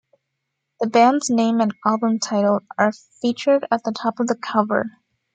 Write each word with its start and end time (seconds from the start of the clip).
The 0.79 0.87
band's 0.87 1.29
name 1.29 1.61
and 1.61 1.75
album 1.85 2.17
title 2.17 2.61
are 2.75 2.91
featured 3.21 3.67
at 3.69 3.83
the 3.83 3.91
top 3.91 4.19
of 4.19 4.25
the 4.25 4.35
cover. 4.35 4.89